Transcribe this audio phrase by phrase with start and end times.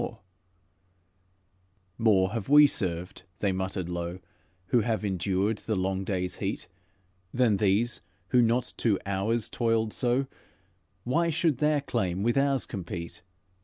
[1.99, 4.17] '""'More have we served,' they muttered low,
[4.69, 6.67] 'Who have endured the long day's heat,
[7.31, 10.25] Than these who not two hours toiled so;
[11.03, 13.21] Why should their claim with ours compete?'